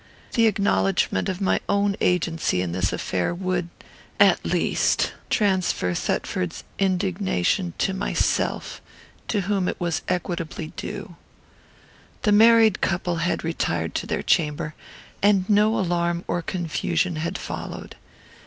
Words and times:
The 0.33 0.47
acknowledgment 0.47 1.29
of 1.29 1.39
my 1.39 1.59
own 1.69 1.95
agency 2.01 2.59
in 2.63 2.71
this 2.71 2.91
affair 2.91 3.35
would, 3.35 3.69
at 4.19 4.43
least, 4.43 5.13
transfer 5.29 5.93
Thetford's 5.93 6.63
indignation 6.79 7.75
to 7.77 7.93
myself, 7.93 8.81
to 9.27 9.41
whom 9.41 9.67
it 9.67 9.79
was 9.79 10.01
equitably 10.07 10.73
due. 10.75 11.17
"The 12.23 12.31
married 12.31 12.81
couple 12.81 13.17
had 13.17 13.43
retired 13.43 13.93
to 13.93 14.07
their 14.07 14.23
chamber, 14.23 14.73
and 15.21 15.47
no 15.47 15.77
alarm 15.77 16.25
or 16.27 16.41
confusion 16.41 17.17
had 17.17 17.37
followed. 17.37 17.95